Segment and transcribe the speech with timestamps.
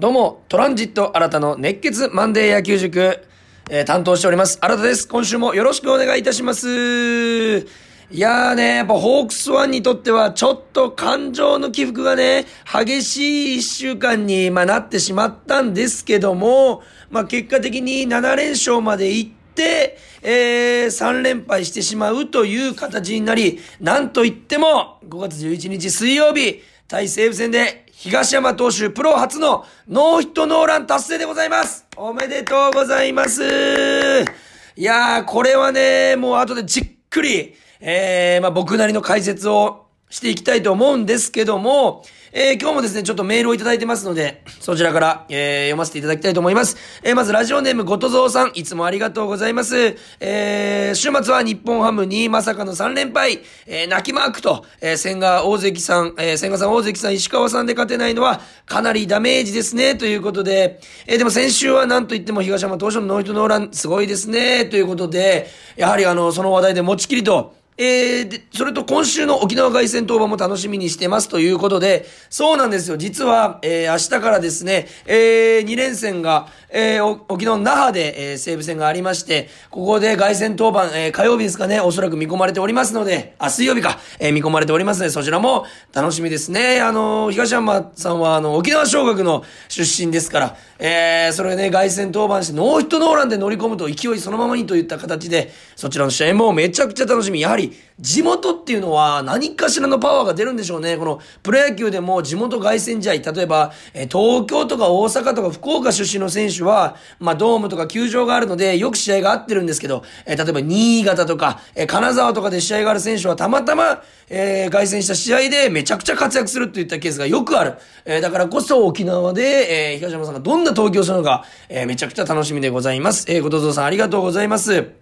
[0.00, 3.22] どうも、トランジット新たの熱血マンデー野球塾、
[3.68, 4.56] えー、担当しております。
[4.62, 5.06] 新たです。
[5.06, 7.58] 今週もよろしくお願いいたします。
[7.58, 7.66] い
[8.12, 31.84] やーね、やっぱホークスワンにとってはちょっと感情の起伏がね、激しい一週間に、まあ、なってしまったんですけども、まあ、結果的に7連勝まで行って、えー、3連敗してしまうという形になり、なんといっても、5月11日水曜日、対西武戦で東山投手プロ初のノーヒットノーラン達成でございます。
[31.98, 33.42] おめでとうございます。
[33.44, 42.02] いやー、これはね、もう後でじっくり、えー、まあ僕なりの解説をしていきたいと思うんですけども、
[42.32, 46.76] えー、今日もですね、ちょっとメールをいただいてますので、そちらから、えー、読ませていただきたいと思います。
[47.02, 49.96] えー、まず、ラジオネーム、ごとぞうさん、いつもありがとうございます。
[50.20, 72.98] えー、週末は日本ハムにまさかの3連敗、えー、泣きマークと、えー、千賀大関さん、えー、千賀さん大関さん、石川さんで勝てないのは、かなりダメージですね、ということで、えー、でも先週はなんと言っても東山投手のノーヒットノーラン、すごいですね、ということで、やはりあの、その話題で持ちきりと、えー、で、それと今週の沖縄凱旋登板も楽しみにしてますということで、そうなんですよ。
[72.98, 85.64] 実は、えー、明日からですね、えー、2連戦が、えー、沖縄那覇で、えー、西武戦がありまして、ここで凱旋登板、えー、火曜日ですかね、おそらく見込まれておりますので、あ、水曜日か、えー、見込まれておりますので、そちらも
[85.94, 86.82] 楽しみですね。
[86.82, 97.40] あの、東山さんは、あの、沖縄尚学の出身ですから、えー、それね、凱旋登板して、ノーヒットノーランで乗り込むと勢いそのままにといった形で、そちらの試合もめちゃくちゃ楽しみ。
[97.40, 97.69] やはり、
[98.00, 100.96] 地元っていうのは何かしらのパワーが出るんでしょうね。
[100.96, 117.74] このプロ野球でも地元凱旋試合、例えば、え東京とか大阪とか福岡出身の選手は、まあドームとか球場があるのでよく試合が合ってるんですけど、え例えば新潟とか、え金沢とかで試合がある選手はたまたま、えー、凱旋した試合でめちゃくちゃ活躍するといったケースがよくある。
[118.04, 123.26] えー、だからこそ沖縄で、えー、東山さんがどんな投球をするのか、え、めちゃくちゃ楽しみでございます。
[123.28, 124.99] えー、ごとぞさんありがとうございます。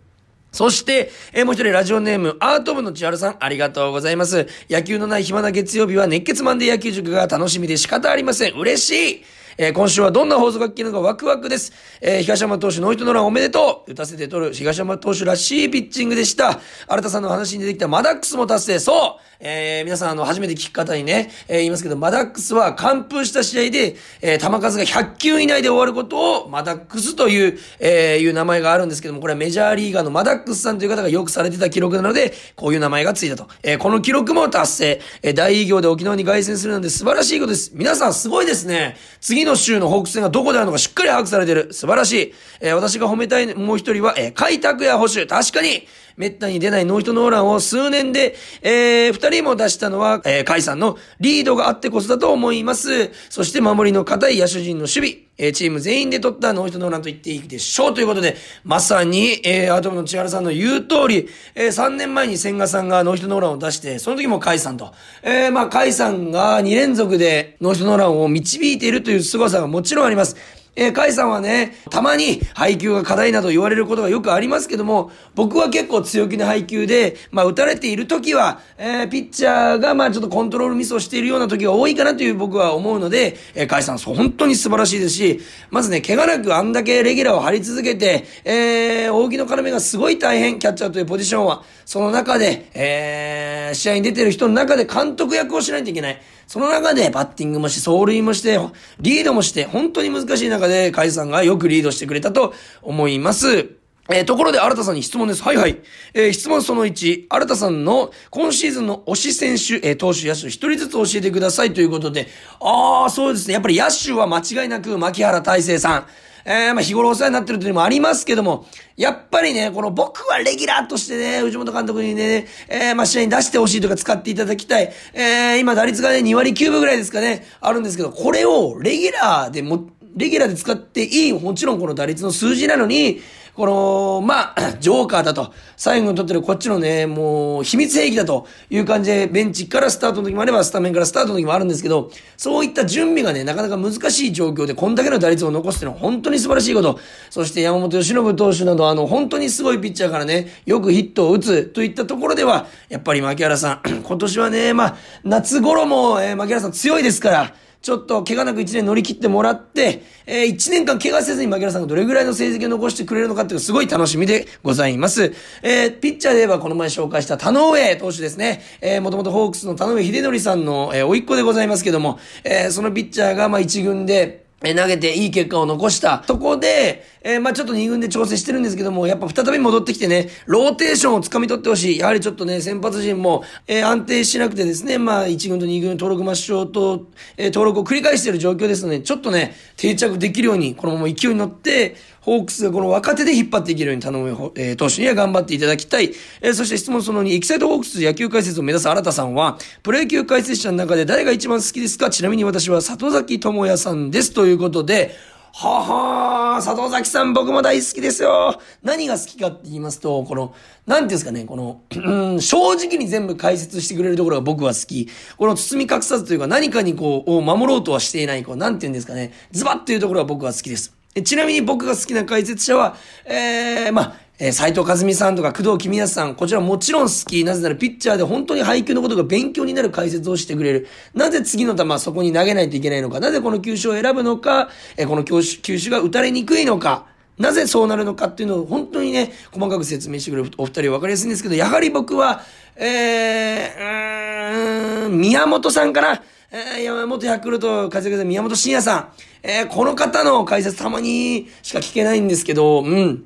[0.52, 4.46] そして、えー、もう一人ラジオネーム、アート部の千春さん、ありがとうございます。
[4.70, 8.54] 野球のない暇な月曜日は熱血マンデー野球塾が楽しみで仕方ありません。
[8.54, 9.24] 嬉しい
[9.60, 11.72] えー、今週はどんな放送が聞けるのかワクワクです。
[12.00, 16.60] えー、東山投手ノイトノランおめでとう打たせて取る東山投手らしいピッチングでした。
[16.86, 18.78] 新田さんの話に出てきたマダックスも達成。
[18.78, 33.46] そうえー、皆さんあの、初めて聞く方にね、えー、言いますけど、マダックスは完封した試合で、えー、球数が100球以内で終わることを、マダックスという、えー、いう名前があるんですけども、これはメジャーリーガーのマダックスさんという方がよくされてた記録なので、こういう名前がついたと。
[33.62, 35.00] えー、この記録も達成。
[35.22, 37.70] えー、大偉業で沖縄に凱旋するなんて素晴らしいことです。
[37.74, 38.96] 皆さんすごいですね。
[39.20, 41.72] 次のの州の北西がどこであるのかしっかり把握されてる。
[41.72, 42.34] 素晴らしい。
[42.60, 45.26] えー、私が褒めたいもう一人は、えー、開拓や保守。
[45.26, 53.12] 確かに、滅多に出ないノーヒットノーランを数年で、えー、二人も出したのは、えー、カイさんのリードがあってこそだと思います。
[53.30, 64.92] そして守りの硬い野手陣の守備、えー、チーム全員で取ったノーヒットノーランと言っていいでしょうということで、まさに、えー、アトムの千原さんの言う通り、えー、3年前に千賀さんがノーヒットノーランを出して、その時もカイさんと、
[65.22, 70.57] えー、まあ、カイさんが2連続でノーヒットノーランを導いているという凄さがもちろんあります。
[70.78, 85.40] えー、カイさんはね、たまに配球が課題など言われることがよくありますけども、僕は結構強気な配球で、まあ打たれている時は、えー、ピッチャーがまあちょっとコントロールミスをしているような時が多いかなという僕は思うので、えー、カイさん本当に素晴らしいですし、
[85.70, 96.22] まずね、怪我なくあんだけレギュラーを張り続けて、えー、扇の要がすごい大変、キャッチャーというポジションは、その中で、えー、試合に出てる人の中で監督役をしないといけない。
[96.48, 98.58] その中でバッティングもして、走塁もして、
[99.00, 103.68] リードもして、本当に難しい中で、カイさんがよくリードしてくれたと思います。
[104.10, 105.42] えー、ところで、新田さんに質問です。
[105.42, 105.82] はいはい。
[106.14, 112.28] えー、質問その1、新田さんの今シーズンの推し選手、えー、投手、野手、一人ずつ教えてくださいということで、
[112.60, 113.52] あー、そうですね。
[113.52, 116.06] やっぱり野手は間違いなく、牧原大成さん。
[116.50, 118.64] えー、まあ日頃お世話になってるというのもありますけども、
[118.96, 124.90] やっぱりね、この僕はレギュラーとしてね、藤本監督にね、えー、まあ試合に出してほしいとか使っていただきたい。
[125.12, 133.20] えー、今打率がね、2割9分ぐらいですかね、あるんですけど、これをレギュラーでも、レギュラーで使っていい、もちろんこの打率の数字なのに、
[133.58, 147.00] この、まあ、ジョーカーだと、最後に取ってるこっちのね、もう、秘密兵器だという感じで、ベンチからスタートの時もあれば、スタメンからスタートの時もあるんですけど、そういった準備がね、なかなか難しい状況で、こんだけの打率を残すっていうのは本当に素晴らしいこと。
[147.30, 165.32] そして山本由伸投手など、あの、本当にすごいピッチャーからね、よくヒットを打つといったところでは、やっぱり牧原さん、今年はね、まあ、夏頃も、えー、牧原さん強いですから、ちょっと怪我なく1年乗り切ってもらって、えー、1年間怪我せずに槙原さんがどれぐらいの成績を残してくれるのかっていうのがすごい楽しみでございます。
[165.62, 168.62] えー、ピッチャーで言えばこの前紹介した田上投手ですね。
[168.80, 181.98] えー、もともとホークスの田上秀則さんの、えー、甥っ子でございますけども、えー、そのピッチャーがまあ1軍で、え投げていい結果を残したとこで、えー、まあちょっと2軍で調整してるんですけども、やっぱ再び戻ってきてね、ローテーションを掴み取ってほしい。
[181.98, 187.06] やはりちょっとね、先発陣も、えー、安定しなくてですね、まあ1軍と2軍登録抹消と、
[187.36, 191.94] えー、登録を繰り返している状況ですので、ちょっとね、定着できるように、このまま勢いに乗って、
[192.28, 196.12] ホークスがこの若手で引っ張っていけるように頼む、えー、投手には頑張っていただきたい。
[196.40, 202.10] えー、そして質問その2、エキサイトホークス野球解説を目指す新田さんは、プロ野球解説者の中で誰が一番好きですか？
[202.10, 204.32] ちなみに私は里崎智也さんです。
[204.32, 205.14] ということで、
[205.50, 208.60] ははー、佐藤崎さん僕も大好きですよ。
[208.82, 210.54] 何が好きかって言いますと、この、
[210.86, 215.08] なんていうんですかね、この、うん、正直に全部解説してくれるところが僕は好き。
[215.36, 220.97] この包み隠さずというか何かにこう、を守ろうとはしていない、こう、なんていうんですかね、ズバッというところは僕は好きです。
[221.22, 227.42] ちなみに僕が好きな解説者は、えー、まあ、えー、斎藤和美さんとか工藤公康さん、こちらもちろん好き。
[227.44, 230.86] なぜならピッチャーで本当に配球のことが勉強になる解説をしてくれる。
[231.14, 233.18] なぜ次の球そこに投げないといけないのか。
[233.18, 234.70] なぜこの球種を選ぶのか。
[234.96, 237.06] えー、この球種球種が打たれにくいのか。
[237.38, 242.42] なぜそうなるのかっていうのを本当にね、細かく説明してくれるお二人は分かりやすいんですけど、やはり僕は、
[242.76, 246.22] えー、うーん、宮本さんかな。
[246.50, 249.12] えー、山本ヤクルト活躍で宮本慎也さん。
[249.42, 253.24] えー、この方の解説たまにしか聞けないんですけど、うん。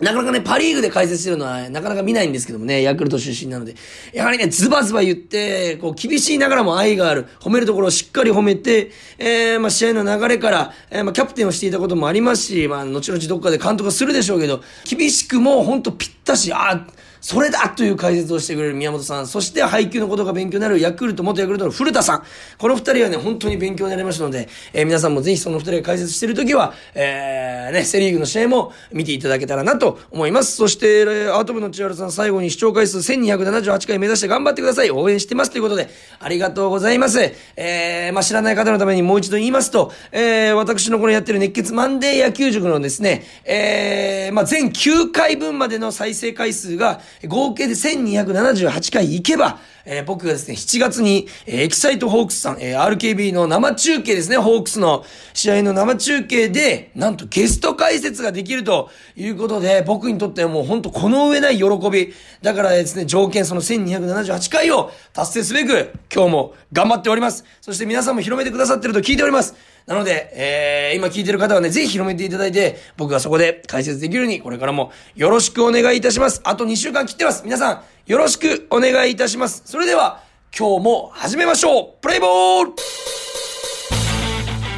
[0.00, 3.74] なかなかね、パリーグで解説してるのはなかなか見ないんですけどもね、ヤクルト出身なので。
[4.12, 16.86] やはりね、ズバズバ言って、こう、厳しいながらも愛がある、褒めるところをしっかり褒めて、えー、まあ、試合の流れから、えー、まあ、キャプテンをしていたこともありますし、まあ、後々どっかで監督はするでしょうけど、厳しくも、ほんとぴったし、ああ、
[17.20, 22.22] それだという解説をしてくれる宮本さん、そして配球のことが勉強になるヤクルト、元ヤクルトの古田さん。
[22.58, 30.56] この二人はね、本当に勉強になりましたので、えー、皆さんもぜひその二人が解説しているときは、えー、ね、セリーグの試合も見ていただけたらなと思います。
[30.56, 34.90] そして、アート部の千原さん、最後に視聴回数1278回目指して頑張ってください。
[34.90, 35.88] 応援してますということで、
[36.20, 37.20] ありがとうございます。
[37.56, 62.12] えー、まあ、知らない方のためにもう一度言いますと、えー、私のこのやってる熱血マンデー野球塾のですね、えー、まあ、全9回分までの再生回数が、合計で1278回行けば、えー、僕がですね、7月に、えー、エキサイトホークスさん、えー、RKB の生中継ですね、ホークスの試合の生中継で、なんとゲスト解説ができるということで、僕にとってはもう本当この上ない喜び。
[62.42, 67.44] だからですね、条件その1278回を達成すべく、今日も頑張っております。
[67.62, 69.54] そして皆さんも広めてくださってると聞いております。
[69.88, 76.42] なので、えー、今聞いてる方はね、ぜひ広めていただいて、僕がそこで解説できるように、これからもよろしくお願いいたします。
[76.44, 77.42] あと2週間切ってます。
[77.42, 79.62] 皆さん、よろしくお願いいたします。
[79.64, 80.20] それでは、
[80.56, 82.72] 今日も始めましょうプレイボール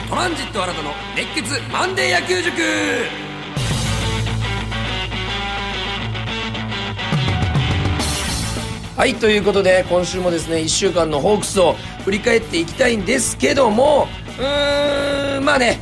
[0.09, 2.53] トランジット新たの熱血マンデー野球塾
[9.01, 11.75] はい、ということで、今週もですね、1週間のホークスを
[12.05, 14.09] 振り返っていきたいんですけども、
[14.41, 15.79] うーん、まあね、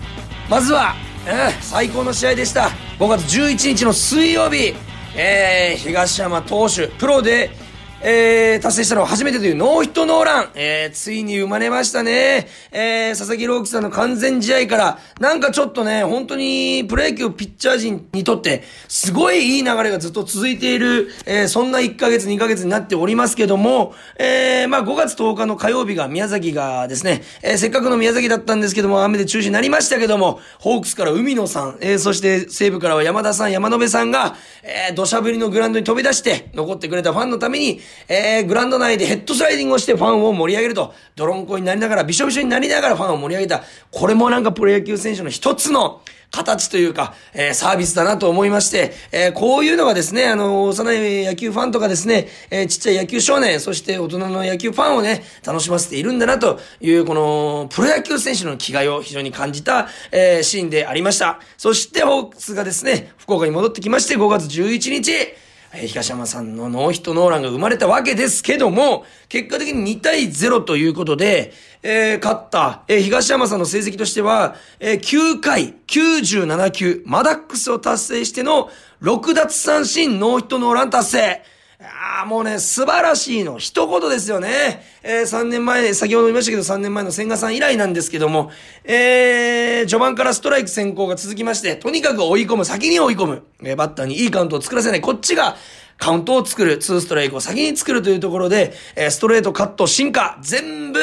[0.50, 0.94] まずは、
[1.26, 2.70] うん、最高の試合でした。
[2.98, 4.74] 5月11日の水曜日、
[5.16, 7.50] えー、東山投手、プロで
[8.00, 10.50] えー、達成したのは初めてというノーヒットノーラン。
[10.54, 12.46] えー、ついに生まれましたね。
[12.70, 43.62] えー、佐々木朗希さんの完全試合から、なんかちょっとね、本当にプロ野球ピッチャー陣にとって、すごいいい流れがずっと続いている、えー、そんな1ヶ月2ヶ月になっておりますけども、えー、まあ5月10日の火曜日が宮崎がですね、えー、せっかくの宮崎だったんですけども、雨で中止になりましたけども、ホークスから海野さん、えー、そして西武からは山田さん、山野辺さんが、えー、土砂降りのグラウンドに飛び出して、残ってくれたファンのために、えー、グラウンド内でヘッドスライディングをしてファンを盛り上げると、ドロンコになりながら、びしょびしょになりながらファンを盛り上げた。
[43.90, 61.40] これもなんかプロ野球選手の一つの、形というか、えー、サービスだなと思いまして、えー、こういうのがですね、あの、幼い野球ファンとかですね、えー、ちっちゃい野球少年、そして大人の野球ファンをね、楽しませているんだなという、この、プロ野球選手の気概を非常に感じた、え、シーンでありました。
[61.56, 65.12] そして、ホークスがですね、福岡に戻ってきまして、5月11日、
[65.74, 78.70] 東山さんのノーヒットノーランが生まれたわけですけども、結果的に2対0ということで、えー、勝った、えー、東山さんの成績としては、えー、9回97球、マダックスを達成しての
[79.02, 81.42] 6奪三振ノーヒットノーラン達成。
[82.10, 83.58] ああ、もうね、素晴らしいの。
[83.58, 84.82] 一言ですよね。
[85.02, 88.50] えー、3年前、先ほど言いましたけど、3年前の千賀さん以来なんですけども、
[88.84, 93.42] えー、序盤からストライク先行が続きまして、とにかく追い込む、先に追い込む。
[93.62, 95.02] えー、バッターにいいカウントを作らせない。
[95.02, 95.56] こっちが、
[95.98, 101.00] カウントを作る、ツーストライクを先に作るというところで、え、ストレート、カット、進化、全部、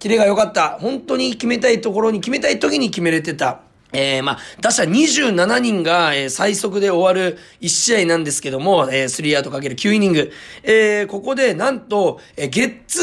[0.00, 0.78] キレが良かった。
[0.80, 3.60] 本当に決めたいところに決めたい時に決めれてた。
[3.92, 10.32] えー、まあ、打者27人が、えー、最速で終わる1試合なんですけども、えー、3アウトかける9イニング。
[10.62, 13.00] えー、ここで、なんと、えー、ゲッツ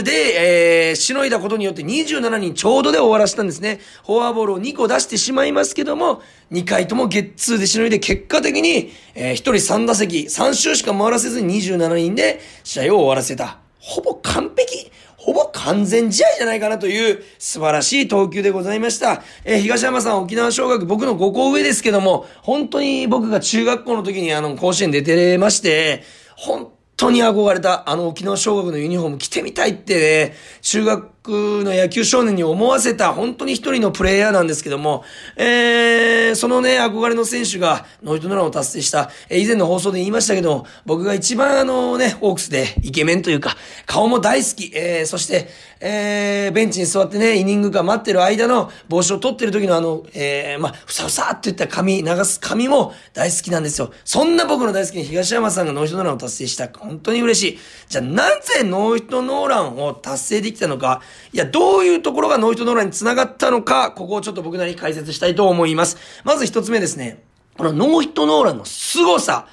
[0.00, 3.80] ーで、えー、しのいだことによって27人ちょうどで終わらせたんですね。
[4.04, 13.58] フォアボールを2個出してしまいますけども、2回ともゲッツーでしのいで、結果的に、えー、1人3打席、3周しか回らせずに27人で試合を終わらせた。
[13.86, 14.90] ほぼ完璧
[15.26, 19.24] ほぼ完全試合じゃないかなという素晴らしい投球でございました。
[19.44, 26.04] えー、東山さん沖縄小学僕の5校上ですけども、本当に僕が中学校の時にあの甲子園出てまして、
[26.36, 35.04] 本当に憧れたあの沖縄小学のユニフォーム着てみたいってね、中学の野球少年に思わせた本当に一人のプレイヤーなんですけども、
[35.36, 43.56] えー、そのね、憧れの選手がノイトノランを達成した、えー、以前の放送で言いましたけど、僕が一番あのね、ホークスでイケメンというか、
[43.86, 45.48] 顔も大好き、えー、そして、
[45.80, 53.92] えー、ベンチに座ってね、イニングが待ってる間の帽子を取ってる時のあの、えー、まあ、ふさふさって言った髪、流す髪も大好きなんですよ。
[54.04, 56.68] そんな僕の大好きな東山さんがノイトノーランを達成した。
[56.68, 57.58] 本当に嬉しい。
[57.88, 65.96] じゃあなぜノイトノーランを達成できたのか、いや、どういうところがノイトノーランに繋がったのか、ここをちょっと僕なりに解説したいと思います。
[66.24, 67.22] まず一つ目ですね。
[67.56, 69.48] このノーヒットノーランの凄さ。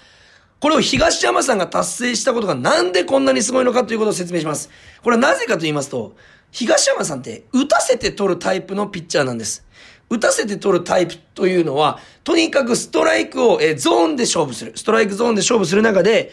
[0.60, 4.70] これを東山さんが達成したことがなんでこんなにすごいのかということを説明します。
[5.02, 6.16] これはなぜかと言いますと、
[6.52, 9.66] 東山さんって打たせて取るタイプのピッチャーなんです。
[10.10, 14.74] 打たせて取るタイプというのは、とにかくストライクを、えゾーンで勝負する。
[14.76, 16.32] ストライクゾーンで勝負する中で、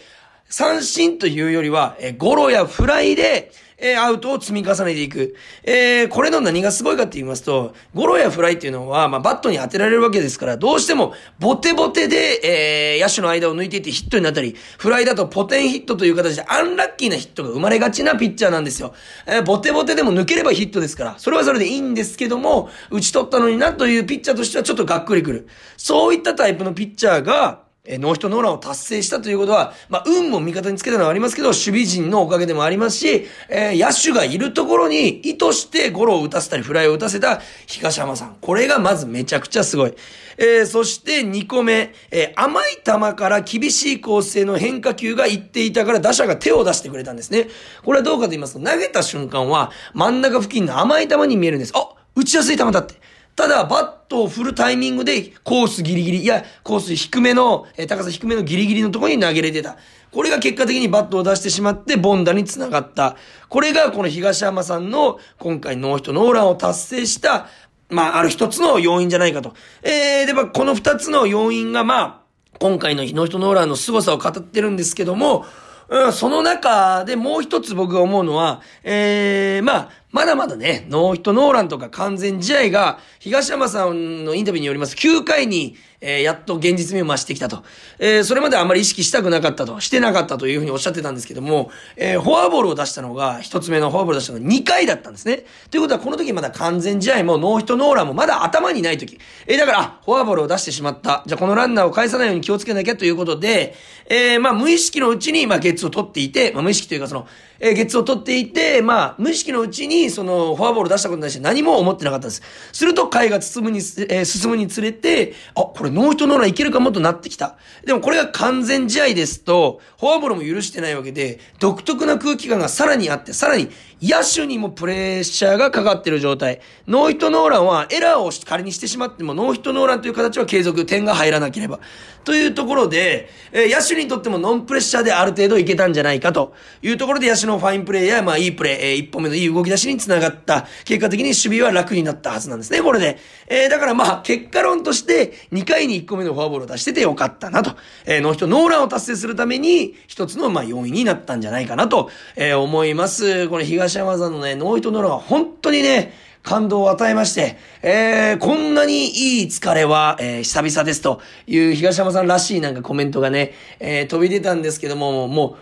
[0.50, 5.34] 三振というよりは、えゴロやフライで、えー、アウトを積み重ねていく。
[5.62, 18.92] えー、これの何がすごいかって言いますと、ゴロやフライっていうのは、まあ、バットに当てられるわけですから、どうしても、ボテボテで、えー、野手の間を抜いていってヒットになったり、フライだとポテンヒットという形でアンラッキーなヒットが生まれがちなピッチャーなんですよ。
[19.26, 25.46] えー、ボテボテでも抜ければヒットですから、それはそれでいいんですけども、打ち取ったのになというピッチャーとしてはちょっとがっくりくる。
[25.76, 38.36] そういったタイプのピッチャーが、えノーヒットノーランを達成したということは、まあ、運も味方につけたのはありますけど、守備陣のおかげでもありますし、えー、野手がいるところに意図してゴロを打たせたり、フライを打たせた東山さん。
[38.38, 39.94] これがまずめちゃくちゃすごい。
[40.36, 47.48] えー、そして2個目、えー、甘い球から厳しい構成の変化球がいっていたから打者が手を出してくれたんですね。
[47.82, 51.72] これはどうかと言いますと、投げた瞬間は真ん中付近の甘い球に見えるんです。
[51.74, 52.94] あ打ちやすい球だって。
[53.36, 59.76] ただ、バットを振るタイミングで、コースギリギリ、いや、コース低めの、え、高さ低めのギリギリのところに投げれてた。
[60.12, 63.16] これが結果的にバットを出してしまって、ボンダに繋がった。
[63.48, 67.46] これがこの東山さんの今回ノーヒットノーランを達成した、
[67.88, 69.54] まあ、ある一つの要因じゃないかと。
[69.82, 72.20] えー、で、まあ、この二つの要因が、まあ、
[72.58, 75.46] 今回のノーヒットノーランの凄さを語ってるんですけども、
[75.88, 87.62] うん、その中でもう一つ僕が思うのは、ええー、まあ、まだまだね、ノーヒットノーランとか完全試合が、東山さんのインタビューによります、9回に、えー、やっと現実味を増してきたと。
[88.00, 95.44] えー、それまであまり意識したくなかったと、してなかったというふうにおっしゃってたんですけども、えー、フォアボールを出したのが、一つ目のフォアボールを出したのが2回だったんですね。
[95.70, 99.20] ということは、この時まだ完全試合もノーヒットノーランもまだ頭にない時。
[99.46, 101.22] えー、だから、フォアボールを出してしまった。
[101.26, 103.76] じゃあ、このランナーを返さないように気をつけなきゃということで、
[104.08, 107.28] えー、まあ、無意識のうちに、まあ、ゲッツを取っていて、まあ、無意識というか、その、
[107.60, 112.42] えー、ゲッツを取っていて、まあ、無意識のうちに、その、フォアボール出したことに対して何も思ってなかったんです。
[112.72, 117.56] すると、回が進むに、えー、進むにつれて、あ、これノーヒットノーランいけるかもとなってきた。
[117.84, 123.68] でもこれが完全試合ですと、フォアボールも許してないわけで、独特な空気感がさらにあって、さらに
[124.02, 126.60] 野手にもプレッシャーがかかってる状態。
[126.88, 131.80] ノーヒットノーランはエラーを仮にしてしまっても、ノーヒットノーランという形は継続、点が入らなければ。
[132.24, 140.66] というところで、えー、野手にとってもノンプレッシャーである程度いけたんじゃないかというところで、野手のファインプレーや、まあいいプレー、えー、一本目のいい動き出しにつながった。
[140.84, 143.18] 結果的に守備は楽になったはずなんですね、これで。
[143.48, 147.72] えー、だからまあ、結果論として、2回に1個目のフォアボールを出しててよかったなと。
[148.06, 153.48] えー、ノーヒットノーランを達成するために、一つのまあ要因になったんじゃないかなと、えー、思います。
[153.48, 156.12] これ東東山さんのね、ノーヒットノーランは本当にね、
[156.44, 165.56] 感動を与えまして、えー、こんなにいい疲れは、えー、久々ですという東山さんらしいなんかコメントがね、えー、飛び出たんですけども、も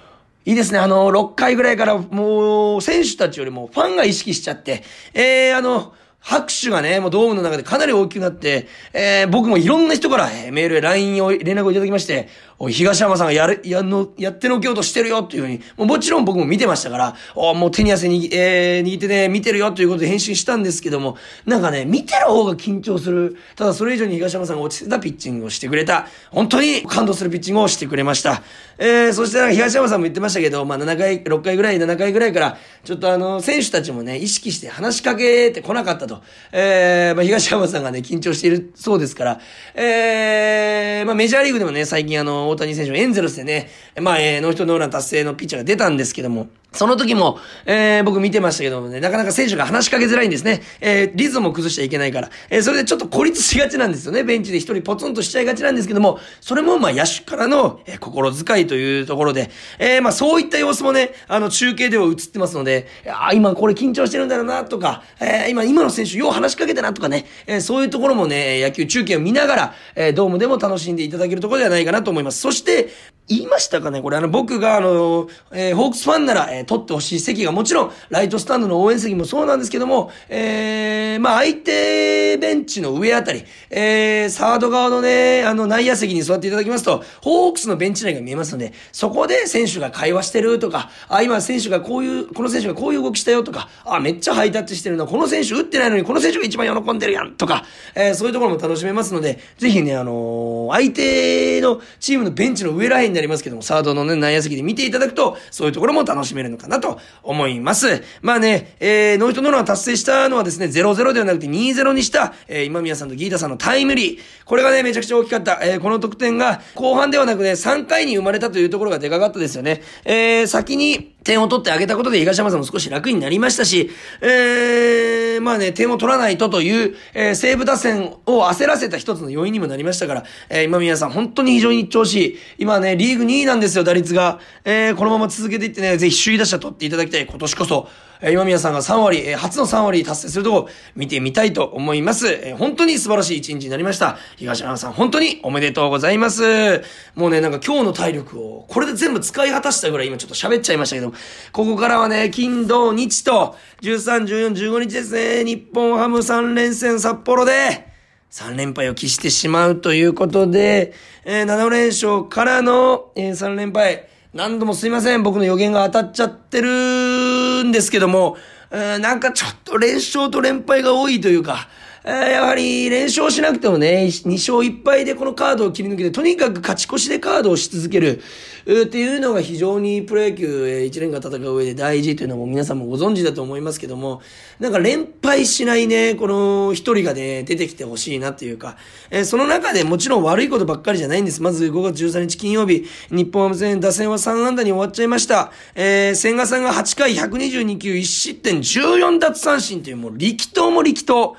[0.47, 0.79] う、いいですね。
[0.79, 4.83] あの、6回ぐらいからもう、選手たちよりもファンが意識しちゃって、
[5.15, 23.37] えー、あの、拍手がね、もうドームの中でかなり大きくなって、えー、僕もいろんな人から、えー、メールや LINE を、連絡をいただきまして、おい、東山さんがやる、やの、やってのけようとしてるよっていうふうに、もうもちろん僕も見てましたから、おもう手に汗に、えー、握ってね、見てるよということで返信したんですけども、なんかね、見てる方が緊張する。
[23.55, 26.09] ただそれ以上に東山さんが落ちてたピッチングをしてくれた。
[26.33, 28.43] 本当に感動するピッチングをしてくれました。
[28.77, 36.23] えー、そして東山さんも言ってましたけど、まあ7回、6回ぐらい、7回ぐらいから、ちょっとあの、選手たちもね、意識して話しかけてこなかったと。
[36.51, 39.41] えー、まあ、東山さんがね、緊張しているそうですから、
[39.75, 50.63] えー、まあ、メジャーリーグでもね、最近あの、大谷選手エンゼルスでね、まあ、えー、ノーヒットノーラン達成のピッチャーが出たんですけども、その時も、えー、僕見てましたけどもね、なかなか選手が話しかけづらいんですね。
[50.81, 52.31] えー、リズムを崩しちゃいけないから。
[52.51, 54.23] えー、それでちょっと孤立しがちなんですよね。
[54.23, 72.41] ベンチで一人ポツンとしちゃいがちなんですけども、それもまあ野手からの、えー、心遣いというところで、えー、まあそういった様子もね、あの中継では映ってますので、あ、今これ緊張してるんだろうなとか、えー、今、今の選手よう話しかけてなとかね、えー、そういうところもね、野球中継を見ながら、えー、ドームでも楽しんでいただけるところではないかなと思います。
[72.41, 72.91] そして、
[73.29, 97.65] 言いましたかかねこれあの僕があの、えー、ホークスファンなら、えー、取ってほしい席がもちろん、ライトスタンドの応援席もそうなんですけども、えー、まあ相手ベンチの上あたり、えー、サード側のね、あの内野席に座っていただきますと、ホークスのベンチ内が見えますので、そこで選手が会話してるとか、あ、今選手がこういう、この選手がこういう動きしたよとか、あ、めっちゃハイタッチしてるな、この選手打ってないのにこの選手が一番喜んでるやんとか、
[97.95, 108.03] えー、そういうところも楽しめますので、ぜひね、あのー、相手のチームのベンチの上らへんになりますけども、サードのね、内野席で見ていただくと、そういうところも楽しめるのかなと思います。
[108.23, 114.19] まあね、えー、ノイトノーラン達成したのはですね、0-0ではなくて2-0にした、えー、今宮さんとギータさんのタイムリー。
[114.45, 115.61] これがね、めちゃくちゃ大きかった。
[115.63, 119.83] えー、この得点が、後半ではなくね、3回に生まれたというところがでかかったですよね。
[120.05, 123.91] えー、先に、点を取ってあげたことで東山さんも少し楽になりましたし、
[124.23, 132.39] えー、まあね、点を取らないとという、えー、西武打線を焦らせた一つの要因にもなりましたから、えー、今宮さん本当に非常に調子いい。
[132.57, 134.41] 今ね、リーグ2位なんですですよ、打率が。
[134.65, 137.27] えー、このまま続けていってね、ぜひ首位打者取っていただきたい。
[137.27, 137.89] 今年こそ、
[138.21, 142.27] え今宮さんが3割、え初の3割達成するとこ見てみたいと思います。
[142.29, 144.19] え本当に素晴らしい一日になりました。
[144.37, 146.83] 東山さん、本当におめでとうございます。
[147.15, 151.13] もうね、なんか今日の体力を、これで全部使い果たしたぐらい今ちょっと喋っちゃいましたけど、
[151.53, 157.87] ここからはね、金、土、日と、13、14、15日ですね、日本ハム3連戦札幌で、
[158.31, 160.93] 3連敗を喫してしまうということで、
[161.25, 165.23] えー、7連勝からの、えー、3連敗、何度もすいません。
[165.23, 168.37] 僕の予言が当たっちゃってるんですけども、
[168.71, 171.69] なんかちょっと連勝と連敗が多いというか、
[172.11, 178.23] えやはり連勝しなくてもね、2勝1敗でこのカードを切り抜けて、とにかく勝ち越しでカードをし続ける、
[178.65, 184.23] っていうのが非常にプロ野球1年間戦う上で大事というのも皆さんもご存知だと思いますけども、
[184.59, 188.79] なんか連敗しないね、この一人がね、出てきてほしいなっていうか、
[189.11, 191.43] えー、その中でもちろん悪いことばっかりじゃないんです。
[191.43, 195.53] まず5月13日金曜日、日本ハム戦打線は3安打に終わっちゃいました。
[195.75, 201.37] えー、千賀さんが8回122球1失点14奪三振というもう力投も力投。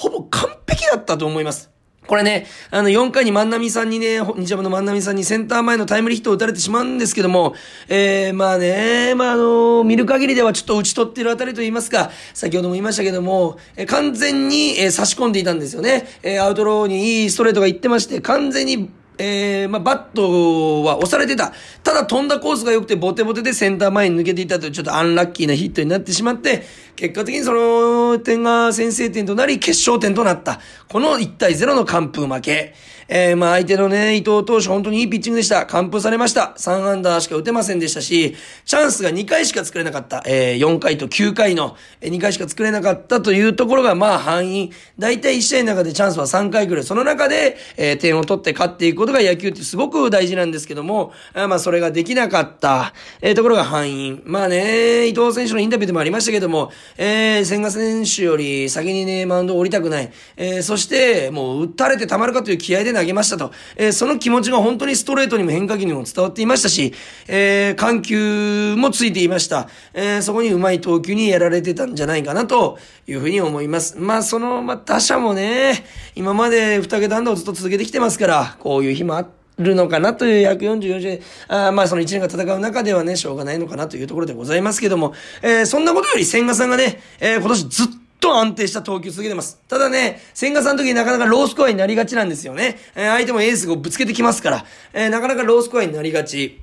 [0.00, 1.68] ほぼ完璧だったと思います。
[2.06, 7.54] これね、あの、4回に万波さんにね、日ハムの万波さんにセンター前のタイムリーヒットを打たれてしまうんですけども、
[7.86, 16.08] えー、まあね、まああの、見る限りではちょっと打ち取ってるあたりと言いますか、先ほども言いましたけども、えー、完全に、えー、差し込んでいたんですよね。
[16.22, 18.88] えー、アウトローにいいストレートが行ってまして、完全に
[19.22, 21.52] えー、まあ、バットは押されてた。
[21.84, 26.64] ただ飛んだコースが良くてボテボテでセンター前に抜けていたというちょっとアンラッキーなヒットになってしまって、
[27.00, 30.60] 結果的にその点が先制点となり決勝点となった。
[30.86, 32.74] この1対0の完封負け。
[33.12, 35.66] えー、まあ相手のね、伊藤投手本当にいいピッチングでした。
[35.66, 36.54] 完封されました。
[36.56, 40.22] 3アンダーしか打てませんでしたし、チャンスが2回しか作れなかった。
[40.26, 44.70] えー、4回と9回の2回しか作れなかったというところがまあ範囲。
[44.96, 46.84] 大体1試合の中でチャンスは3回くらい。
[46.84, 54.20] その中で、えー、点を取って勝っていくことが野球ってすごく大事なんですけども、あまあそれができなかった、えー、ところが範囲。
[54.24, 60.10] まあね、伊藤選手のインタビューでもありましたけども、えー、千賀選手より先にね、マウンド降りたくない。
[60.36, 63.52] えー、そして、もう打たれてたまるかという気合で投げましたと。
[63.76, 66.92] えー、その気持ちが本当にストレートにも変化球にも伝わっていましたし、
[67.28, 69.68] えー、緩急もついていました。
[69.94, 73.96] えー、そこにうまい投球にやられてたんじゃないかなというふうに思います。
[73.98, 87.86] まあ、その、まあ、打者もね、今まで二桁安打をずっと続けてきてますから、こういう日もあって、るのかなという144試合、あまあその1年間戦う中ではね、しょうがないのかなというところでございますけども、えー、そんなことより千賀さんがね、えー、今年ずっ
[88.20, 89.58] と安定した投球続けてます。
[89.68, 92.78] ただね、千賀さんの時になかなかロースコアになりがちなんですよね。
[92.94, 96.60] えー、相手もエースをぶつけてきますから、えー、なかなかロースコアになりがち。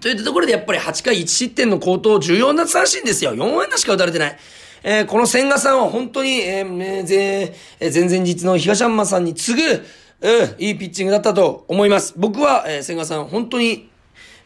[0.00, 3.34] といったところでやっぱり8回1失点の高騰14奪三振ですよ。
[3.34, 4.38] 4安打しか打たれてない。
[4.84, 9.86] えー、この千賀さんは本当に、えー、ぜえー、前々日の東山さんに次ぐ、
[10.22, 12.14] うん、いいピッチングだったと思います。
[12.16, 13.90] 僕は、えー、千賀さん、本当に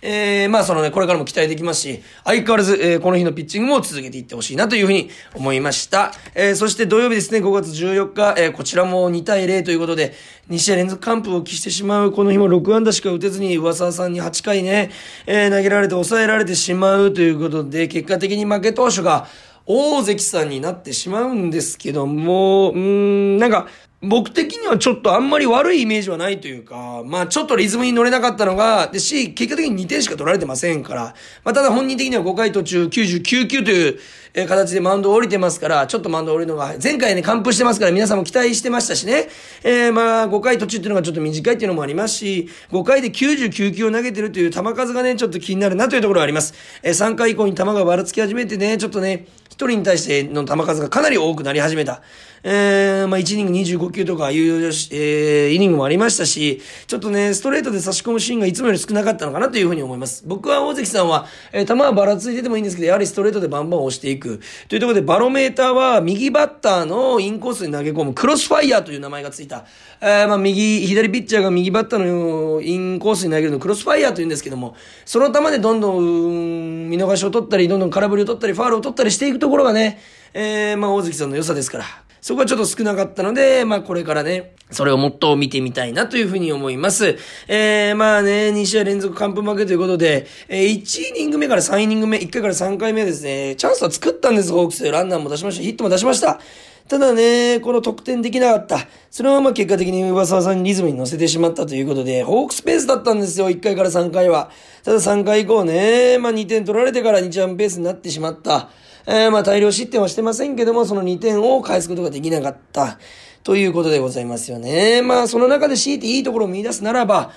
[0.03, 6.13] えー、まあそのね、これからも期待できますし、相変わらず、えー、この日のピッチングも続けていってほしいなというふうに思いました。
[6.35, 10.15] えー、そして土曜日ですね、5月14日、えー、こちらも2対0ということで、
[10.51, 14.91] 2試合連続完封を期してしまう、この日も6安打しか打てずに、上沢さんに8回ね、
[15.27, 19.27] えー、投げられて抑えられてしまうということで、結果的に負け投手が、
[19.69, 23.67] 大関さんになってしまうんですけども、うん、なんか、
[24.03, 33.99] 僕的にはちょっとあんまり悪いイメージはないというか、まあちょっとリズムに乗れなかったのが、でし、結果的に2点しか取られてませんから、まあただ本人的には5回途中99球という、
[34.47, 39.29] 形でマウンドを降りてますから、ちょっとマウンド降りるのが、前回ね、完封してますから皆さんも期待してましたしね、
[39.65, 46.53] えー、まあ5回途中っていうのがちょっと短いっていうのもありますし、5回で99球を投げてるという球数がね、ちょっと気になるなというところがあります。
[46.83, 52.03] えー、3回以降に球がばらつき始めてね、ちょっとね、1人に対しての球数がかなり多くなり始めた。
[52.49, 60.23] えー、まあ、1イニング25球とかいう、えー、イニングもありましたし、ちょっとね、ストレートで差し込むシーンがいつもより少なかったのかなというふうに思います。
[60.25, 64.41] 僕は大関さんは、えー、球はばらついててもいいんですけど、やはりストレートでバンバン押していく。
[64.69, 69.65] というところで、バロメーターは右バッターのインコースに投げ込むクロスファイヤーという名前がついた。
[70.01, 80.01] えー、まあ、右、左ピッチャーが右バッターのインコースに投げるのクロスファイヤーというんですけども、その球でどんどん見逃しを取ったり、どんどん空振りを取ったり、ファールを取ったりしていくところがね、
[80.33, 82.06] えー、まあ、大関さんの良さですから。
[82.27, 87.17] そこはちょっと少なかったので、まあこれからね、それをもっと見てみたいなというふうに思います。
[87.47, 94.91] えー、まあね、2試合連続完封負けということで、えー、1イニング目から3イニング目、1回から3回目ですね、チャンスは作ったんです、ホークス。
[94.91, 96.41] ランナーも出しました、ヒットも出しました。
[96.89, 98.89] ただね、この得点できなかった。
[99.09, 104.51] そのまま結果的に上沢さんにリズムに乗せてしまったということで、ホークスペースだったんですよ、1回から3回は。
[104.83, 108.69] ただ3回以降ね、まあ2点取られてから2チャンペースになってしまった。
[109.07, 112.99] えー、まあ大量失点はしてませんけども、その2点を返すことができなかった。
[113.45, 115.03] ということでございますよね。
[115.03, 117.31] まあその中で強いていいところを見出すならば、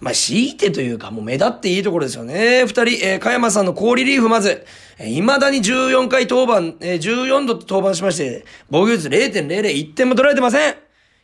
[0.00, 2.64] まあ、強いてというか、もう目立っていいところですよね。
[2.64, 4.64] 二人、えー、加山さんの高リリーフまず、
[4.98, 10.74] えー、未だに14回登板、えー、14度登板しまして、防御率0.00、1点も取られてません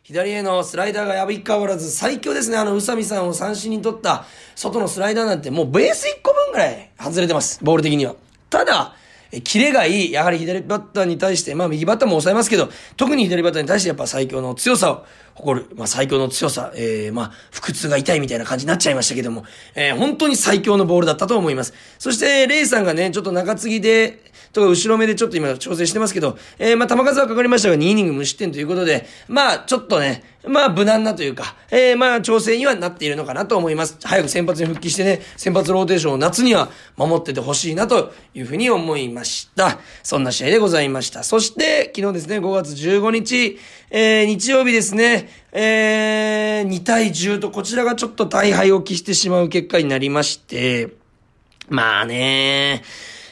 [0.03, 2.57] 左へのスライダーがやび変わらず最強ですね。
[2.57, 7.59] あの、宇佐美さんを三振に取った外のスライダーなんてもうベース1個分ぐらい外れてます。
[7.63, 8.15] ボール的には。
[8.49, 8.93] ただ、
[9.31, 10.11] え、キレがいい。
[10.11, 15.05] やはり左バッターに対して、まあ右バッターも抑えますけど、特に左バッターに対してやっぱ最強の強さを
[15.37, 15.67] 誇る。
[15.75, 19.45] まあ最強の強さ、えー、まあ腹痛が痛いみたいな感じになっちゃいましたけども、
[19.75, 21.73] えー、本当に最強のボールだったと思います。
[21.99, 24.19] そして、レイさんがね、ちょっと中継ぎで、
[24.53, 33.97] とか後ろ目でちょっと今調整してますけど、えー、まあ球数はかかりましたが2イニング無失点ということで、まあちょっとね、まあ無難なというか、えー、まあ調整にはなっているのかなと思います。
[34.03, 39.79] 早く先発に復帰してね、先発ローテーションを夏には守っててほしいなというふうに思いました。
[40.03, 41.23] そんな試合でございました。
[41.23, 50.89] そして、昨日ですね、5月15日、えー、日曜日ですね、えー、2対10とこちらがちょっと大敗を期してしまう結果になりまして、
[51.69, 52.83] まあね。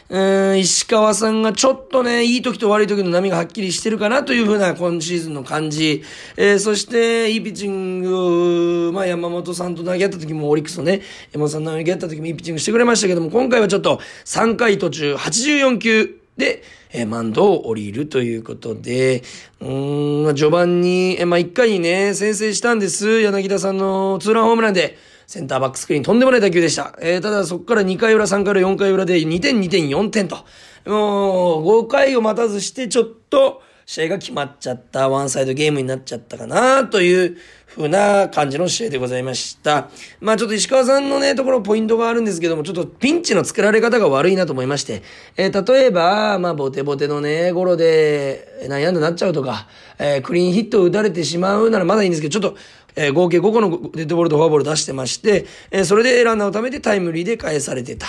[0.07, 6.03] うん、石川さんがちょっとね、いい時と悪い時の波がはっきりしてるかなというふうな今シーズンの感じ。
[6.37, 16.61] えー、そして、いいピッチング、まあ山本さんと投げ合った時もオリックスのね、山本さんと投げ合った時もいいピッチングしてくれましたけども、今回はちょっと3回途中84球で、
[16.97, 19.23] え、マンドを降りるということで、
[19.59, 23.21] うん、序盤に、え、まあ1回にね、先制したんです。
[23.21, 24.97] 柳田さんのツーランホームランで。
[25.27, 26.95] センターバックスクリーンとんでもない打球でした。
[27.01, 30.37] えー、ただそこから2回裏、3回裏、4回裏で2点、2点、4点と。
[30.85, 39.89] もう、5回を待たずしてちょっと、試合が決まっちゃった、ワンサイドゲームになっちゃったかな、という風な感じの試合でございました。
[40.19, 45.03] まあちょっと石川さんのね、ところポイントがあるんですけども、ちょっとピンチの作られ方が悪いなと思いまして、
[45.37, 49.67] えー、例えば、まあボテボテのね、ゴロで悩んでなっちゃうとか、
[49.99, 52.57] えー、クリーンヒットを打たれてしまうならまだいいんですけど、ちょっと、
[52.95, 58.07] えー、合計5個のデッドボールとフォアボール出してまして、え、それでランナーを貯めてタイムリーで返されてた。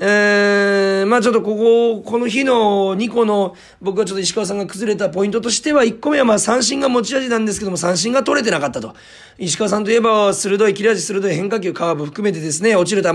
[0.00, 8.94] えー、まあちょっとここ、この日の2個の僕はちょっと石川さんが崩れたポイントとしては、1個目はまあ三振が持ち味なんですけども、三振が取れてなかったと。
[9.38, 13.10] 石川さんといえば、鋭い、切れ味鋭い変化球、カーブ含めてですね、落ちる球、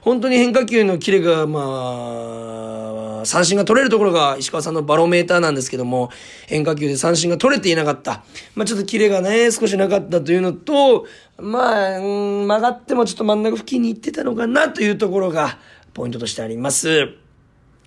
[0.00, 6.10] 本当に変化球のキレが、まあ、三振が取れるところが石川さんのバロメーターなんですけども、
[6.46, 8.22] 変化球で三振が取れていなかった。
[8.54, 11.06] まあちょっとキレがね、少しなかったというのと、
[11.40, 15.58] まあ、曲がってもちょっと真ん中付近に行ってたのかなというところが、
[15.98, 17.08] ポイントとしてあります。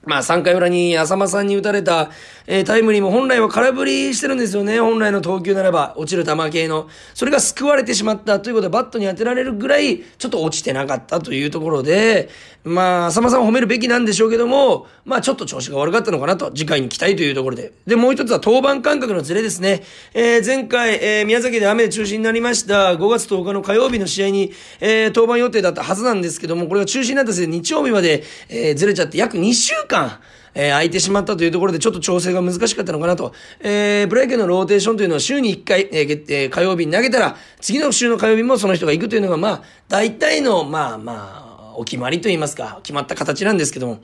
[0.04, 2.12] まあ3回裏に浅間さんに打たれた、
[2.48, 4.80] えー、タイムリーも本来は空振りしてるんですよね。
[4.80, 6.88] 本来の投球ならば、落ちる球系の。
[7.14, 12.30] それが救われてしまったということで、バットに当てられるぐらい、ちょっと落ちてなかったというところで、
[12.64, 17.74] まあ、浅間さんを褒めるべきなんでしょうけども、まあちょっと調子が悪かったのかなと、次回に期待というところで。
[17.88, 19.84] で、もう一つは登板間隔のズレですね。
[20.14, 30.20] えー、前回、えー、宮崎で雨で中止になりました、5月10日の火曜日の試合に、えー、登板予定だったはずなんですけども、これが中止になったせいで日曜日まで、え、ずれちゃって約2週間、
[30.54, 33.34] えー、空いてしまったというところでちょっと調整が難しかったのかなと。
[33.60, 44.00] えー、プロ野球のローテーションというのは週に1回、えー、えー、火曜日に投げたら、次の週の火曜日もその人が行くというのが、まあ、大体の、まあまあ、お決まりと言いますか、決まった形なんですけども、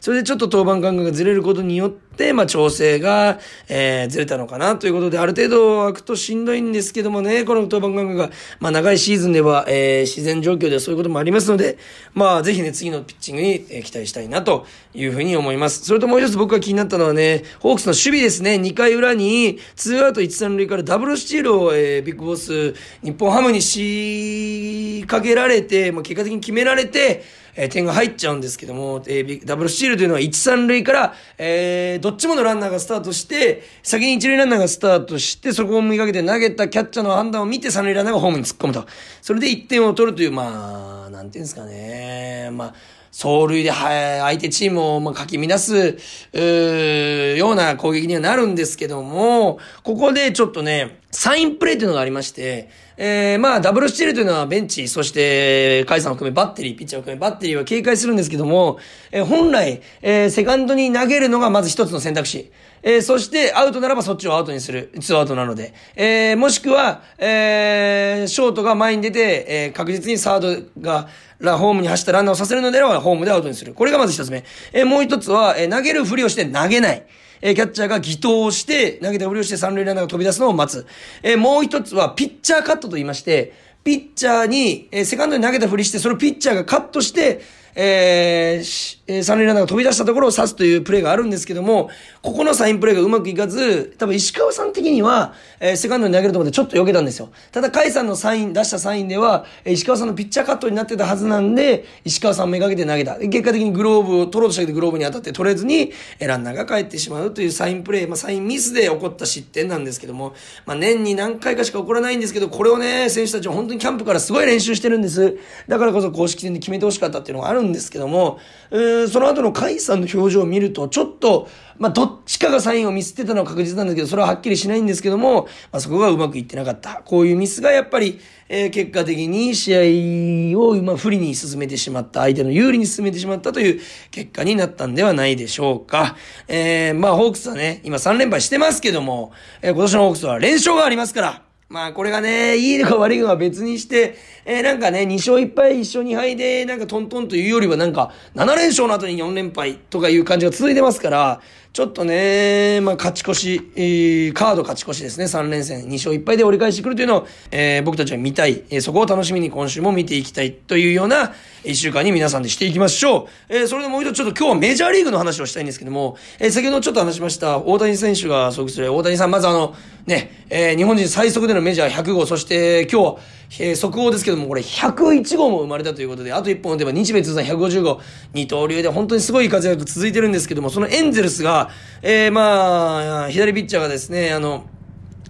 [0.00, 11.78] それでちょっと登板感覚がずれることによって、て、まあ、調整が、えー、ずれたのかなということで、ある程度空くとしんどいんですけどもね、この登板間隔が、まあ、長いシーズンでは、えー、自然状況ではそういうこともありますので、
[12.14, 15.84] まあ、ぜひね、次のピッチングに、えー、期待したいなというふうに思います。
[15.84, 38.86] それともう一つ僕が気になったのはね、ホークスの守備ですね、2回裏に、ツーアウト1、3塁からダブルスチールを、えー、ビッグボス、日本ハムに仕掛けられて、まあ、結果的に決められて、えー、点が入っちゃうんですけども、えー、ダブルスチールというのは1、3塁から、えー、どっちものランナーがスタートして、先に1塁ランナーがスタートして、そこを見かけて投げたキャッチャーの判断を見て3塁ランナーがホームに突っ込むと。
[39.20, 42.50] それで1点を取るという、まあ、なんていうんですかね。
[42.52, 42.74] まあ、
[43.12, 45.98] 走塁で、はい、相手チームを、まあ、かき乱す、
[46.32, 58.78] うような攻撃にはなるんですけども、ここでちょっとね、サインプレーというのがありまして、えー、まあ、ダブルスチールというのはベンチ、そして、カイさんを含めバッテリー、ピッチャーを含めバッテリーは警戒するんですけども、
[59.10, 62.50] えー、本来、えー、セカンドに投げるのがまず一つの選択肢。
[62.82, 64.90] えー、そして、アウトならばそっちをアウトにする。
[65.00, 65.72] ツーアウトなので。
[65.94, 73.74] えー、もしくは、えー、ショートが前に出て、えー、確実にサードが、ラ、ホームに走ったランナーをさせるのであれば、ホームでアウトにする。
[73.74, 74.44] これがまず一つ目。
[74.72, 77.06] えー、もう一つは、えー、投げるふりをして投げない。
[77.42, 80.86] えキャッチャーが偽投をして、投げたふりをして三塁ランナーが飛び出すのを待つ。
[81.22, 83.52] えもう一つは、ピッチャーカットと言いまして、
[83.82, 87.42] ピッチャーに、えセカンドに投げたふりして、それをピッチャーがカットして、
[87.74, 91.90] えー、えー、三塁ランナーが飛び出したところを刺すというプレーがあるんですけども、
[92.22, 97.30] ここのサインプレーがうまくいかず、多分石川さん的には、えー、セカンドに投げるところでちょっと避けたんですよ。
[97.50, 103.16] ただ、甲斐さんのサイン、出したサインでは、石川さんのピッチャーカットになってたはずなんで、石川さんめがけて投げた。
[103.16, 110.34] 結果的にグローブを取ろうとしたけどグローブに当たって取れずに、ランナーが帰ってしまうというサインプレー、まあ、サインミスで起こった失点なんですけども、
[110.64, 115.36] まあ、年に何回かしか起こらないんですけど、これをね、選手たちは本当にキャンプからすごい練習してるんです。
[115.66, 118.38] だからこそ公式戦で決めてほしかったっていうのがあるんですけども、
[118.70, 127.02] うん、その後の甲斐さんの表情を見ると、ちょっと、まあ、どっちかがサインをミスってたのは確実なんですけど、それははっきりしないんですけども、まあ、そこがうまくいってなかった。
[127.04, 136.16] こういうミスがやっぱり、えー、結果的に試合を、ま、不利に進めてしまった、相手の有利に進めてしまったという結果になったんではないでしょうか。
[136.48, 151.40] えー、まあ、ホークスはね、今3連敗してますけども、えー、今年のホークスは連勝がありますから、まあこれがね、いいのか悪いのか別にして、えー、なんかね、2勝1敗、1勝2敗で、なんかトントンというよりはなんか、7連勝の後に4連敗とかいう感じが続いてますから、
[151.72, 161.32] ちょっとね、まあ勝ち越し、えー、カード勝ち越しですね、3連戦、2勝1敗で折り返してくるというのを、えー、僕たちは見たい、えー、そこを楽しみに今週も見ていきたいというような、
[161.64, 163.26] 1週間に皆さんでしていきましょう。
[163.48, 169.74] えー、それでもう一度ちょっと今日はメジャーリーグの話をしたいんですけども、えー、先ほどちょっと話しました、大谷選手が即する、大谷さん、まずあの、
[170.06, 178.00] ね、えー、日本人最速でのメジャー100号、そして今日、えー、速報ですけども、これ101号も生まれたということで、あと1本打てば日米通算150号、
[178.34, 181.70] 二刀流で本当にすごい活躍続いてるんですけども、そのエンゼルスが、
[182.02, 184.64] えー、まあ、左ピッチャーがですね、あの、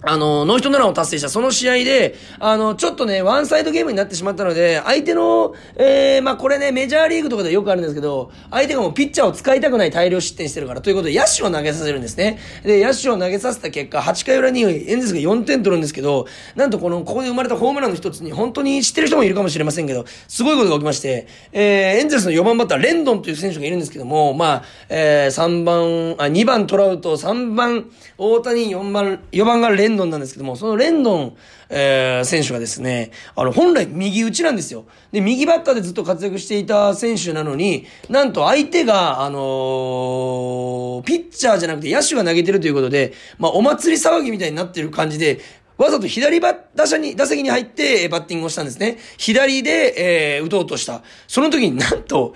[0.01, 12.39] あの、ノーヒットノランを達成したその試合で、あの、ちょっとね、ワンサイドゲームになってしまったので、相手の、えー、まあ、これね、メジャーリーグとかでよくあるんですけど、相手がもうピッチャーを使いたくない大量失点してるから、ということで、野手を投げさせるんですね。
[12.63, 25.75] で、野手を投げさせた結果、8回裏にエンゼルスが4点取るんですけど、なんとこの、ここで生まれたホームランの一つに、本当に知ってる人もいるかもしれませんけど、すごいことが起きまして、えー、エンゼルスの4番バッター、レンドンという選手がいるんですけども、まあ、えー、3番、
[26.17, 31.37] あ、2番トラウト、3番大谷、4番、4番がレンレンドンなんですけども、そのレンドン、
[31.69, 34.85] えー、選手がですね、あの、本来右打ちなんですよ。
[35.11, 45.41] で、右バッターでずっと活躍していた選手なのに、なんと相手が、あのー、ピッチャーじゃなくて野手が投げてるということで、まあ、お祭り騒ぎみたいになってる感じで、
[45.77, 48.99] わざと左バ打者に、打席に入ってバッティングをしたんですね。
[49.17, 51.03] 左で、えー、打とうとした。
[51.27, 52.33] その時になんと、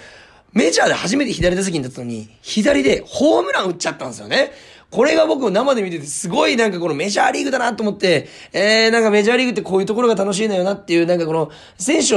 [0.54, 4.52] メジャーで初めて左打席に立ったのに、左でホームラン打っちゃったんですよね。
[4.98, 12.16] これが僕生で見ててすごいなんかこのメジャーリーグだなと思って、えー、なんかメジャーリーグってこういうところが楽しいんだよなっていう、なんかこの選手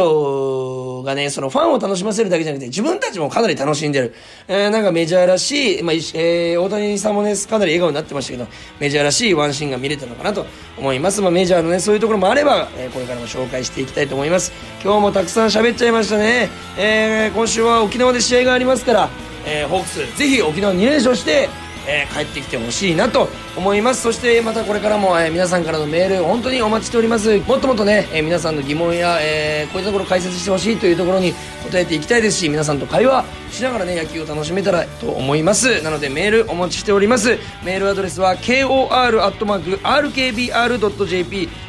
[1.07, 4.14] がね、そのファンを楽しませるだけじゃなくて自分たちもかなり楽しんでる。
[4.49, 8.47] えー、なんかメジャーらしい、まあ、えー、大谷さんもね、かなり笑顔になってましたけど、
[8.79, 10.47] メジャーらしいワンシーンが見れたのかなと
[10.79, 11.21] 思います。
[11.21, 14.53] まあメジャーのね、そういうところもあれば、えー、これからも紹介していきたいと思います。
[14.83, 16.49] 今日もたくさん喋っちゃいましたね。
[16.79, 19.11] えー、今週は沖縄で試合がありますから、
[19.45, 21.51] えー、ホークス、ぜひ沖縄2連勝して、
[21.87, 24.03] えー、帰ってきてほしいなと思います。
[24.03, 27.38] そしてまたこれからも、えー皆さんからのメール本当にお待ちしております。
[27.40, 35.83] もっともっとね、えー皆さんの疑問や、えこういったところ解説してほしいというところに答えていきたいですし皆さんと会話しながらね野球を楽しめたらと思います。
[35.83, 37.38] なのでメールお待ちしております。
[37.64, 39.09] メールアドレスは kor.rkbr.jp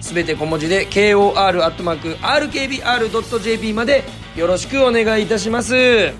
[0.01, 1.33] すべて小文字で kor.rkbr.jp
[3.73, 4.03] まで
[4.35, 5.73] よろしくお願いいたします。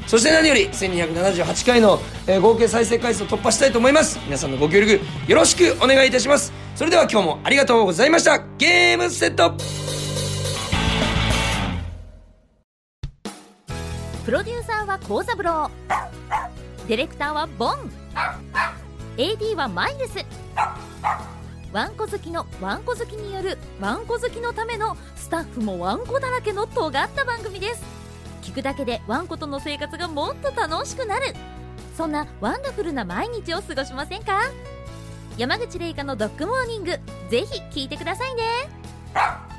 [0.06, 4.20] そして何より1278回の、えー合計再生回数を突破したいと思います。
[4.26, 6.52] 皆さんのご協力よろしくお願いいたします。
[6.76, 8.40] それでは今日もありがとうございました。
[8.58, 9.56] ゲームセット。
[14.26, 15.72] プロデューサーは幸三郎。
[16.88, 17.92] ディレクターはボン。
[19.16, 20.26] AD はマイルス。
[21.72, 28.01] ワンコ好きのワンコ好きによるワンコ好きのためのスタッフもワンコだらけの尖った番組です。
[28.42, 31.34] 聞くだけでワンコとの生活がもっと楽しくなる。
[31.96, 34.42] そんなワンダフルな毎日を過ごしませんか？
[35.38, 37.00] 山口玲香のドッグモーニング
[37.30, 39.51] ぜひ聞いてくださいね。